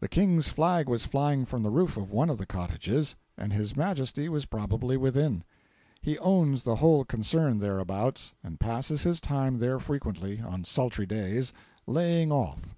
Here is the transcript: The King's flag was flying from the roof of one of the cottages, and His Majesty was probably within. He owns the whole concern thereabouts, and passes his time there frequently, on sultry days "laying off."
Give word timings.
The 0.00 0.08
King's 0.08 0.48
flag 0.48 0.88
was 0.88 1.06
flying 1.06 1.44
from 1.44 1.62
the 1.62 1.70
roof 1.70 1.96
of 1.96 2.10
one 2.10 2.28
of 2.28 2.38
the 2.38 2.46
cottages, 2.46 3.14
and 3.38 3.52
His 3.52 3.76
Majesty 3.76 4.28
was 4.28 4.44
probably 4.44 4.96
within. 4.96 5.44
He 6.00 6.18
owns 6.18 6.64
the 6.64 6.74
whole 6.74 7.04
concern 7.04 7.60
thereabouts, 7.60 8.34
and 8.42 8.58
passes 8.58 9.04
his 9.04 9.20
time 9.20 9.58
there 9.60 9.78
frequently, 9.78 10.40
on 10.40 10.64
sultry 10.64 11.06
days 11.06 11.52
"laying 11.86 12.32
off." 12.32 12.74